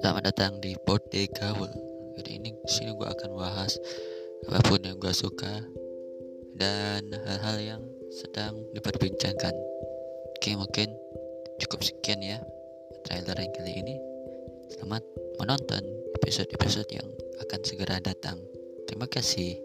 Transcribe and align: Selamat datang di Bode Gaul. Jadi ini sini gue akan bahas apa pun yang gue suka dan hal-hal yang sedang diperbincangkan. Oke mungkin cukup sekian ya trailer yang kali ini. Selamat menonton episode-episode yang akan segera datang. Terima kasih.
Selamat 0.00 0.32
datang 0.32 0.56
di 0.64 0.72
Bode 0.88 1.28
Gaul. 1.36 1.68
Jadi 2.16 2.40
ini 2.40 2.56
sini 2.64 2.96
gue 2.96 3.04
akan 3.04 3.36
bahas 3.36 3.76
apa 4.48 4.64
pun 4.64 4.80
yang 4.80 4.96
gue 4.96 5.12
suka 5.12 5.60
dan 6.56 7.12
hal-hal 7.28 7.56
yang 7.60 7.82
sedang 8.08 8.64
diperbincangkan. 8.72 9.52
Oke 10.38 10.56
mungkin 10.56 10.96
cukup 11.60 11.84
sekian 11.84 12.24
ya 12.24 12.40
trailer 13.04 13.36
yang 13.36 13.52
kali 13.52 13.76
ini. 13.76 14.00
Selamat 14.72 15.04
menonton 15.36 15.84
episode-episode 16.16 16.88
yang 16.96 17.08
akan 17.44 17.60
segera 17.60 18.00
datang. 18.00 18.40
Terima 18.88 19.04
kasih. 19.04 19.60